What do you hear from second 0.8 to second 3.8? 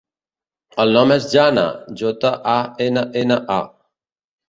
El nom és Janna: jota, a, ena, ena, a.